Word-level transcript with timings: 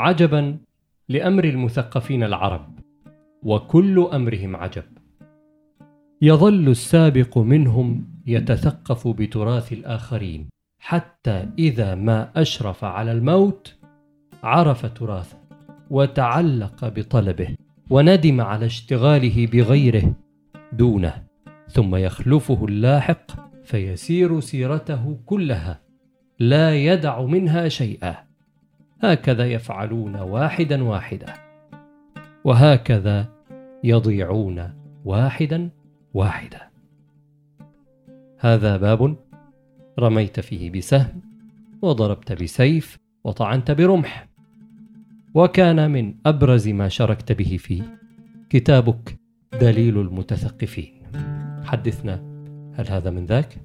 عجبا 0.00 0.58
لأمر 1.08 1.44
المثقفين 1.44 2.22
العرب 2.22 2.78
وكل 3.42 4.08
أمرهم 4.12 4.56
عجب. 4.56 4.84
يظل 6.22 6.68
السابق 6.68 7.38
منهم 7.38 8.06
يتثقف 8.26 9.08
بتراث 9.08 9.72
الآخرين 9.72 10.48
حتى 10.78 11.48
إذا 11.58 11.94
ما 11.94 12.30
أشرف 12.36 12.84
على 12.84 13.12
الموت 13.12 13.76
عرف 14.42 14.86
تراثه 14.86 15.38
وتعلق 15.90 16.88
بطلبه 16.88 17.56
وندم 17.90 18.40
على 18.40 18.66
اشتغاله 18.66 19.46
بغيره 19.46 20.14
دونه 20.72 21.22
ثم 21.68 21.96
يخلفه 21.96 22.64
اللاحق 22.64 23.24
فيسير 23.64 24.40
سيرته 24.40 25.18
كلها 25.26 25.80
لا 26.38 26.76
يدع 26.76 27.22
منها 27.22 27.68
شيئا. 27.68 28.29
هكذا 29.02 29.46
يفعلون 29.46 30.16
واحدا 30.16 30.84
واحدا 30.84 31.34
وهكذا 32.44 33.26
يضيعون 33.84 34.74
واحدا 35.04 35.70
واحدا. 36.14 36.60
هذا 38.38 38.76
باب 38.76 39.16
رميت 39.98 40.40
فيه 40.40 40.70
بسهم 40.70 41.20
وضربت 41.82 42.42
بسيف 42.42 42.98
وطعنت 43.24 43.70
برمح. 43.70 44.28
وكان 45.34 45.90
من 45.90 46.14
أبرز 46.26 46.68
ما 46.68 46.88
شاركت 46.88 47.32
به 47.32 47.56
فيه 47.56 47.82
كتابك 48.50 49.18
دليل 49.60 49.98
المتثقفين. 49.98 51.02
حدثنا 51.64 52.14
هل 52.74 52.88
هذا 52.88 53.10
من 53.10 53.26
ذاك؟ 53.26 53.56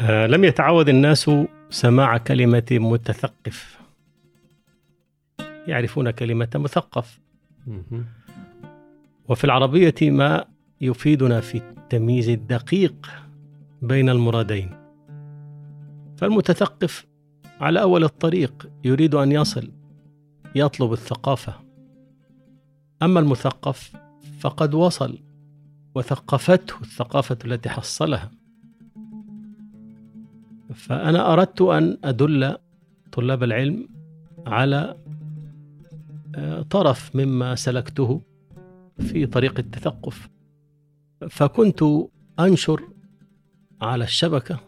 آه 0.00 0.26
لم 0.26 0.44
يتعود 0.44 0.88
الناس 0.88 1.30
سماع 1.72 2.18
كلمة 2.18 2.66
متثقف. 2.70 3.80
يعرفون 5.66 6.10
كلمة 6.10 6.48
مثقف. 6.54 7.20
وفي 9.28 9.44
العربية 9.44 9.94
ما 10.02 10.44
يفيدنا 10.80 11.40
في 11.40 11.58
التمييز 11.58 12.28
الدقيق 12.28 13.10
بين 13.82 14.08
المرادين. 14.08 14.70
فالمتثقف 16.16 17.06
على 17.60 17.82
أول 17.82 18.04
الطريق 18.04 18.70
يريد 18.84 19.14
أن 19.14 19.32
يصل 19.32 19.72
يطلب 20.54 20.92
الثقافة. 20.92 21.54
أما 23.02 23.20
المثقف 23.20 23.92
فقد 24.40 24.74
وصل 24.74 25.18
وثقفته 25.94 26.74
الثقافة 26.80 27.38
التي 27.44 27.68
حصلها. 27.68 28.30
فأنا 30.72 31.32
أردت 31.32 31.62
أن 31.62 31.98
أدل 32.04 32.56
طلاب 33.12 33.42
العلم 33.42 33.88
على 34.46 34.96
آه، 36.34 36.62
طرف 36.62 37.16
مما 37.16 37.54
سلكته 37.54 38.20
في 38.98 39.26
طريق 39.26 39.58
التثقف. 39.58 40.28
فكنت 41.30 41.84
أنشر 42.40 42.82
على 43.82 44.04
الشبكة. 44.04 44.58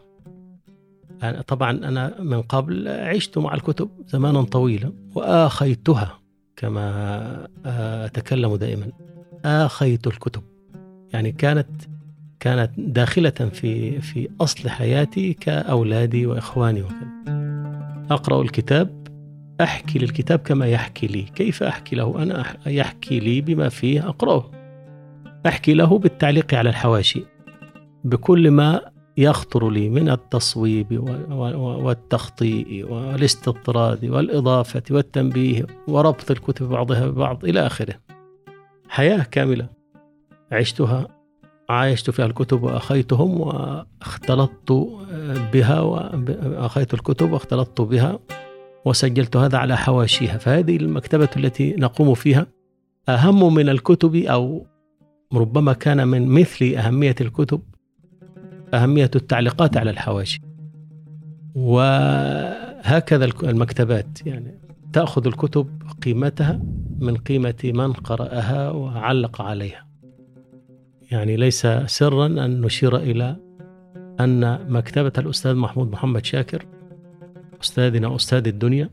طبعا 1.47 1.71
أنا 1.71 2.21
من 2.21 2.41
قبل 2.41 2.87
عشت 2.87 3.37
مع 3.37 3.53
الكتب 3.53 3.89
زمانا 4.07 4.41
طويلا 4.41 4.93
وآخيتها 5.15 6.19
كما 6.55 7.47
أتكلم 8.05 8.55
دائما 8.55 8.91
آخيت 9.45 10.07
الكتب. 10.07 10.43
يعني 11.13 11.31
كانت 11.31 11.69
كانت 12.45 12.71
داخلة 12.77 13.29
في 13.29 14.01
في 14.01 14.29
أصل 14.41 14.69
حياتي 14.69 15.33
كأولادي 15.33 16.25
وإخواني 16.25 16.81
وكذا. 16.81 17.07
أقرأ 18.11 18.41
الكتاب 18.41 19.07
أحكي 19.61 19.99
للكتاب 19.99 20.39
كما 20.39 20.65
يحكي 20.67 21.07
لي. 21.07 21.21
كيف 21.21 21.63
أحكي 21.63 21.95
له؟ 21.95 22.23
أنا 22.23 22.45
يحكي 22.65 23.19
لي 23.19 23.41
بما 23.41 23.69
فيه 23.69 24.09
أقرأه. 24.09 24.51
أحكي 25.47 25.73
له 25.73 25.99
بالتعليق 25.99 26.53
على 26.53 26.69
الحواشي. 26.69 27.23
بكل 28.03 28.51
ما 28.51 28.81
يخطر 29.17 29.69
لي 29.69 29.89
من 29.89 30.09
التصويب 30.09 30.99
والتخطيء 31.85 32.91
والاستطراد 32.91 34.05
والإضافة 34.05 34.83
والتنبيه 34.91 35.65
وربط 35.87 36.31
الكتب 36.31 36.69
بعضها 36.69 37.07
ببعض 37.07 37.45
إلى 37.45 37.65
آخره. 37.65 37.95
حياة 38.89 39.23
كاملة 39.23 39.69
عشتها 40.51 41.14
عايشت 41.69 42.09
فيها 42.09 42.25
الكتب 42.25 42.63
وأخيتهم 42.63 43.41
واختلطت 43.41 44.71
بها 45.53 45.79
وأخيت 45.79 46.93
الكتب 46.93 47.31
واختلطت 47.31 47.81
بها 47.81 48.19
وسجلت 48.85 49.37
هذا 49.37 49.57
على 49.57 49.77
حواشيها. 49.77 50.37
فهذه 50.37 50.75
المكتبة 50.75 51.29
التي 51.37 51.75
نقوم 51.77 52.13
فيها 52.13 52.47
أهم 53.09 53.53
من 53.53 53.69
الكتب 53.69 54.15
أو 54.15 54.65
ربما 55.33 55.73
كان 55.73 56.07
من 56.07 56.27
مثل 56.27 56.65
أهمية 56.65 57.15
الكتب 57.21 57.61
أهمية 58.73 59.11
التعليقات 59.15 59.77
على 59.77 59.89
الحواشي. 59.89 60.39
وهكذا 61.55 63.25
المكتبات 63.25 64.25
يعني 64.25 64.59
تأخذ 64.93 65.27
الكتب 65.27 65.81
قيمتها 66.03 66.61
من 66.99 67.17
قيمة 67.17 67.55
من 67.63 67.93
قرأها 67.93 68.69
وعلق 68.69 69.41
عليها. 69.41 69.84
يعني 71.15 71.35
ليس 71.35 71.67
سرا 71.85 72.25
أن 72.25 72.61
نشير 72.61 72.97
إلى 72.97 73.35
أن 74.19 74.65
مكتبة 74.69 75.11
الأستاذ 75.17 75.55
محمود 75.55 75.91
محمد 75.91 76.25
شاكر 76.25 76.65
أستاذنا 77.61 78.15
أستاذ 78.15 78.47
الدنيا 78.47 78.89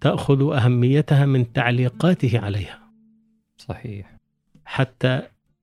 تأخذ 0.00 0.52
أهميتها 0.52 1.26
من 1.26 1.52
تعليقاته 1.52 2.38
عليها. 2.38 2.78
صحيح. 3.58 4.16
حتى 4.64 5.22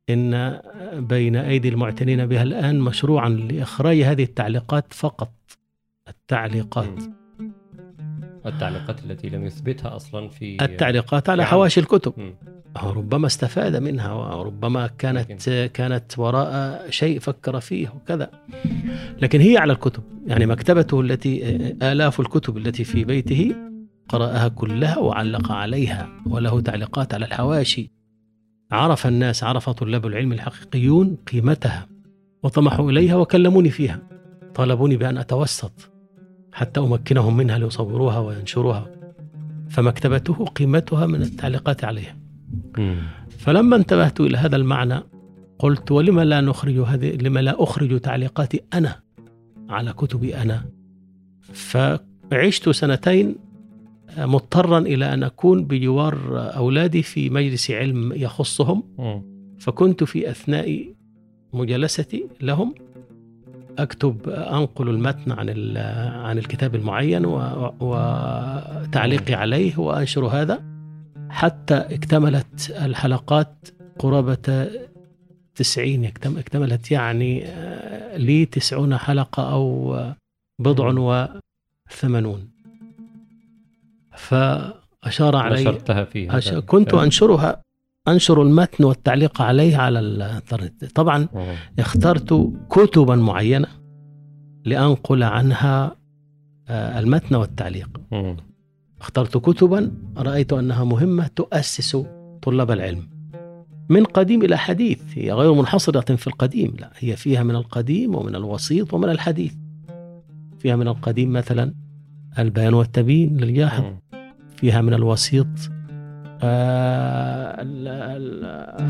إن 0.09 0.61
بين 0.93 1.35
أيدي 1.35 1.69
المعتنين 1.69 2.25
بها 2.25 2.43
الآن 2.43 2.79
مشروعا 2.79 3.29
لإخراج 3.29 3.97
هذه 3.97 4.23
التعليقات 4.23 4.93
فقط 4.93 5.31
التعليقات. 6.07 7.03
التعليقات 8.45 9.05
التي 9.05 9.29
لم 9.29 9.45
يثبتها 9.45 9.95
أصلا 9.95 10.29
في 10.29 10.57
التعليقات 10.61 11.29
على 11.29 11.45
حواشي 11.45 11.79
الكتب. 11.79 12.13
ربما 12.83 13.27
استفاد 13.27 13.75
منها 13.75 14.13
وربما 14.13 14.87
كانت 14.87 15.49
كانت 15.73 16.19
وراء 16.19 16.85
شيء 16.89 17.19
فكر 17.19 17.59
فيه 17.59 17.93
وكذا. 17.95 18.29
لكن 19.21 19.41
هي 19.41 19.57
على 19.57 19.73
الكتب. 19.73 20.03
يعني 20.27 20.45
مكتبته 20.45 21.01
التي 21.01 21.55
آلاف 21.81 22.19
الكتب 22.19 22.57
التي 22.57 22.83
في 22.83 23.03
بيته 23.03 23.55
قرأها 24.09 24.47
كلها 24.47 24.97
وعلق 24.97 25.51
عليها 25.51 26.09
وله 26.25 26.61
تعليقات 26.61 27.13
على 27.13 27.25
الحواشي. 27.25 27.91
عرف 28.71 29.07
الناس 29.07 29.43
عرف 29.43 29.69
طلاب 29.69 30.05
العلم 30.05 30.33
الحقيقيون 30.33 31.17
قيمتها 31.31 31.87
وطمحوا 32.43 32.91
إليها 32.91 33.15
وكلموني 33.15 33.69
فيها. 33.69 33.99
طالبوني 34.55 34.97
بأن 34.97 35.17
أتوسط. 35.17 35.91
حتى 36.57 36.79
أمكنهم 36.79 37.37
منها 37.37 37.57
ليصوروها 37.57 38.19
وينشروها. 38.19 38.85
فمكتبته 39.69 40.45
قيمتها 40.45 41.05
من 41.05 41.21
التعليقات 41.21 41.83
عليها 41.83 42.17
فلما 43.29 43.75
انتبهت 43.75 44.19
إلى 44.19 44.37
هذا 44.37 44.55
المعنى 44.55 44.99
قلت 45.59 45.91
ولما 45.91 46.25
لا 46.25 46.41
نخرج 46.41 46.77
هذه 46.79 47.15
لما 47.15 47.39
لا 47.39 47.63
أخرج 47.63 47.99
تعليقاتي 47.99 48.61
أنا 48.73 48.99
على 49.69 49.93
كتبي 49.93 50.35
أنا؟ 50.35 50.65
فعشت 51.53 52.69
سنتين 52.69 53.35
مضطرا 54.17 54.79
إلى 54.79 55.13
أن 55.13 55.23
أكون 55.23 55.65
بجوار 55.65 56.17
أولادي 56.55 57.01
في 57.03 57.29
مجلس 57.29 57.71
علم 57.71 58.13
يخصهم. 58.15 58.83
فكنت 59.59 60.03
في 60.03 60.29
أثناء 60.29 60.93
مجالستي 61.53 62.27
لهم 62.41 62.73
أكتب 63.77 64.29
أنقل 64.29 64.89
المتن 64.89 65.31
عن 65.31 65.77
عن 66.25 66.37
الكتاب 66.37 66.75
المعين 66.75 67.25
وتعليقي 67.79 69.33
عليه 69.33 69.77
وأنشر 69.77 70.25
هذا. 70.25 70.63
حتى 71.29 71.75
اكتملت 71.75 72.75
الحلقات 72.81 73.67
قرابة 73.99 74.69
تسعين 75.55 76.05
اكتملت 76.25 76.91
يعني 76.91 77.45
آه، 77.45 78.17
لي 78.17 78.45
تسعون 78.45 78.97
حلقة 78.97 79.51
أو 79.53 79.97
بضع 80.59 80.93
وثمانون. 81.89 82.49
فأشار 84.15 85.35
علي 85.35 85.61
نشرتها 85.61 86.03
في 86.03 86.29
هذا 86.29 86.37
أش... 86.37 86.53
كنت. 86.53 86.93
أنشرها 86.93 87.61
أنشر 88.07 88.41
المتن 88.41 88.83
والتعليق 88.83 89.41
عليه 89.41 89.77
على 89.77 89.99
الإنترنت 89.99 90.85
طبعا. 90.95 91.27
اخترت 91.79 92.51
كتبا 92.69 93.15
معينة 93.15 93.67
لأنقل 94.65 95.23
عنها 95.23 95.95
آه، 96.69 96.99
المتن 96.99 97.35
والتعليق. 97.35 97.89
اخترت 99.01 99.37
كتبا 99.37 99.91
رأيت 100.17 100.53
أنها 100.53 100.83
مهمة 100.83 101.27
تؤسس 101.27 101.97
طلاب 102.41 102.71
العلم 102.71 103.09
من 103.89 104.03
قديم 104.03 104.41
إلى 104.43 104.57
حديث 104.57 105.01
هي 105.15 105.31
غير 105.31 105.53
منحصرة 105.53 106.15
في 106.15 106.27
القديم 106.27 106.73
لا 106.79 106.91
هي 106.99 107.15
فيها 107.15 107.43
من 107.43 107.55
القديم 107.55 108.15
ومن 108.15 108.35
الوسيط 108.35 108.93
ومن 108.93 109.09
الحديث 109.09 109.53
فيها 110.59 110.75
من 110.75 110.87
القديم 110.87 111.33
مثلا 111.33 111.73
البيان 112.39 112.73
والتبيين 112.73 113.37
للجاحظ. 113.37 113.83
فيها 114.55 114.81
من 114.81 114.93
الوسيط 114.93 115.47
ال- 115.47 115.71
ال- 115.71 115.76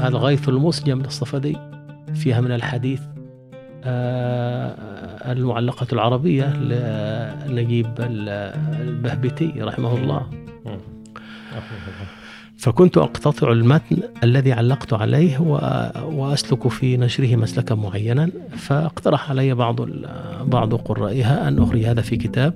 الغيث 0.07 0.49
المسجم 0.49 1.01
للصفدي 1.01 1.57
فيها 2.13 2.41
من 2.41 2.51
الحديث 2.51 3.01
آه، 3.83 5.31
المعلقة 5.31 5.87
العربية 5.93 6.53
لنجيب 7.47 7.87
ال- 7.99 8.29
البهبتي 8.87 9.53
رحمه 9.57 9.95
الله. 9.97 10.27
فكنت 12.57 12.97
أقتطع 12.97 13.51
المتن 13.51 13.97
الذي 14.23 14.51
علقت 14.53 14.93
عليه 14.93 15.39
وأسلك 16.05 16.67
في 16.67 16.97
نشره 16.97 17.35
مسلكا 17.35 17.75
معينا 17.75 18.29
فاقترح 18.57 19.29
علي 19.29 19.53
بعض 19.53 19.81
بعض 20.45 20.73
قرائها 20.75 21.47
أن 21.47 21.59
أخرج 21.59 21.83
هذا 21.83 22.01
في 22.01 22.15
كتاب 22.15 22.53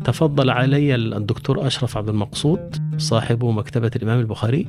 فتفضل 0.00 0.50
علي 0.50 0.94
الدكتور 0.94 1.66
أشرف 1.66 1.96
عبد 1.96 2.08
المقصود 2.08 2.76
صاحب 3.02 3.44
مكتبة 3.44 3.90
الإمام 3.96 4.20
البخاري 4.20 4.66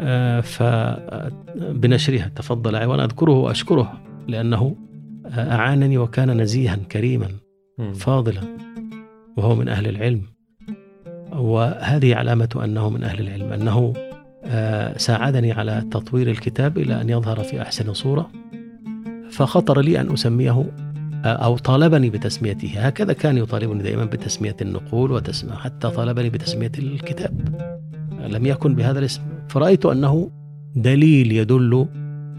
آه، 0.00 0.40
فبنشرها 0.40 2.30
تفضل 2.36 2.76
علي 2.76 2.86
وأنا 2.86 3.04
أذكره 3.04 3.32
وأشكره 3.32 3.92
لأنه 4.28 4.76
آه، 5.26 5.54
أعانني 5.54 5.98
وكان 5.98 6.40
نزيها 6.40 6.76
كريما. 6.76 7.28
فاضلا 7.94 8.40
وهو 9.36 9.54
من 9.54 9.68
أهل 9.68 9.86
العلم. 9.86 10.22
وهذه 11.32 12.14
علامة 12.14 12.48
أنه 12.64 12.90
من 12.90 13.04
أهل 13.04 13.20
العلم 13.20 13.52
أنه 13.52 13.92
آه، 14.44 14.98
ساعدني 14.98 15.52
على 15.52 15.84
تطوير 15.90 16.30
الكتاب 16.30 16.78
إلى 16.78 17.00
أن 17.00 17.10
يظهر 17.10 17.40
في 17.40 17.62
أحسن 17.62 17.94
صورة. 17.94 18.30
فخطر 19.30 19.80
لي 19.80 20.00
أن 20.00 20.12
أسميه 20.12 20.50
آه، 20.50 20.64
أو 21.28 21.58
طالبني 21.58 22.10
بتسميته. 22.10 22.72
هكذا 22.76 23.12
كان 23.12 23.38
يطالبني 23.38 23.82
دائما 23.82 24.04
بتسمية 24.04 24.56
النقول 24.62 25.12
وتسمية 25.12 25.54
حتى 25.54 25.90
طالبني 25.90 26.30
بتسمية 26.30 26.72
الكتاب. 26.78 27.64
لم 28.26 28.46
يكن 28.46 28.74
بهذا 28.74 28.98
الاسم. 28.98 29.22
فرأيت 29.48 29.86
أنه 29.86 30.30
دليل 30.76 31.32
يدل 31.32 31.86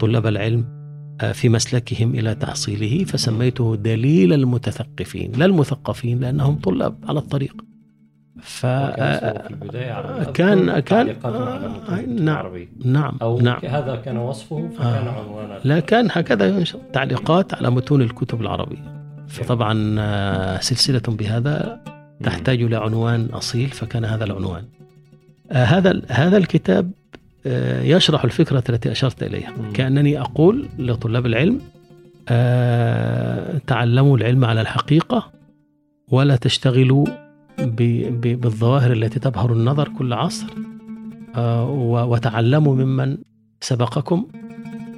طلاب 0.00 0.26
العلم 0.26 0.76
آه، 1.20 1.32
في 1.32 1.48
مسلكهم 1.48 2.14
إلى 2.14 2.34
تحصيله 2.34 3.04
فسميته 3.04 3.76
دليل 3.76 4.32
المتثقفين 4.32 5.32
لا 5.32 5.44
المثقفين 5.44 6.20
لأنهم 6.20 6.54
طلاب 6.54 6.98
على 7.08 7.18
الطريق. 7.18 7.65
ف 8.42 8.66
في 8.66 10.30
كان- 10.34 10.80
كان- 10.80 11.08
آه، 11.08 11.12
متون 11.12 12.24
نعم. 12.24 12.46
نعم 12.84 13.16
أو 13.22 13.40
نعم. 13.40 13.60
هذا 13.68 13.96
كان 14.04 14.16
وصفه 14.16 14.68
فكان 14.68 14.86
آه. 15.06 15.10
عنوانا 15.20 15.60
لا 15.64 15.80
كان 15.80 16.08
هكذا 16.12 16.48
ينشر 16.48 16.78
تعليقات 16.92 17.54
على 17.54 17.70
متون 17.70 18.02
الكتب 18.02 18.40
العربية. 18.40 18.96
فطبعا 19.28 19.96
آه، 19.98 20.60
سلسلة 20.60 21.02
بهذا 21.08 21.80
تحتاج 22.24 22.62
إلى 22.62 22.76
عنوان 22.76 23.28
أصيل 23.32 23.68
فكان 23.68 24.04
هذا 24.04 24.24
العنوان. 24.24 24.64
آه، 25.52 25.64
هذا 25.64 26.02
هذا 26.08 26.36
الكتاب 26.36 26.90
آه، 27.46 27.82
يشرح 27.82 28.24
الفكرة 28.24 28.64
التي 28.68 28.92
أشرت 28.92 29.22
إليها. 29.22 29.50
مم. 29.50 29.72
كأنني 29.72 30.20
أقول 30.20 30.68
لطلاب 30.78 31.26
العلم 31.26 31.60
آه، 32.28 33.58
تعلموا 33.66 34.16
العلم 34.16 34.44
على 34.44 34.60
الحقيقة 34.60 35.30
ولا 36.08 36.36
تشتغلوا 36.36 37.06
بالظواهر 37.58 38.92
التي 38.92 39.18
تبهر 39.18 39.52
النظر 39.52 39.88
كل 39.88 40.12
عصر. 40.12 40.46
آه، 41.34 41.70
وتعلموا 42.10 42.74
ممن 42.74 43.16
سبقكم 43.60 44.26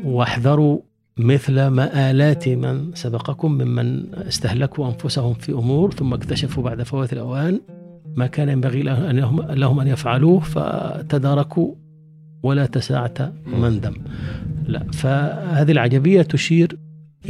واحذروا 0.05 0.81
مثل 1.19 1.67
مآلات 1.67 2.49
من 2.49 2.95
سبقكم 2.95 3.53
ممن 3.53 4.15
استهلكوا 4.15 4.89
أنفسهم 4.89 5.35
في 5.35 5.53
أمور 5.53 5.93
ثم 5.93 6.15
اكتشفوا 6.15 6.63
بعد 6.63 6.83
فوات 6.83 7.13
الأوان 7.13 7.61
ما 8.17 8.27
كان 8.27 8.49
ينبغي 8.49 8.83
لهم, 8.83 9.41
لهم 9.41 9.81
أن 9.81 9.87
يفعلوه 9.89 10.41
فتداركوا 10.41 11.75
ولا 12.43 12.67
تساعة 12.67 13.33
مندم 13.47 13.95
لا 14.67 14.87
فهذه 14.93 15.73
العجبية 15.73 16.23
تشير 16.23 16.79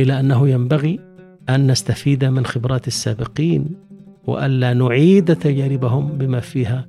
إلى 0.00 0.20
أنه 0.20 0.48
ينبغي 0.48 1.00
أن 1.48 1.70
نستفيد 1.70 2.24
من 2.24 2.46
خبرات 2.46 2.86
السابقين. 2.86 3.87
وألا 4.28 4.70
نعيد 4.82 5.36
تجاربهم 5.36 6.04
بما 6.18 6.40
فيها 6.40 6.80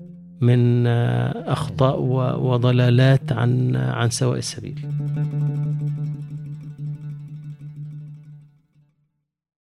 من 0.42 0.88
آه، 0.88 1.52
أخطاء 1.56 1.96
و- 2.02 2.52
وضلالات 2.52 3.32
عن 3.32 3.76
عن 3.76 4.10
سواء 4.10 4.38
السبيل. 4.38 4.80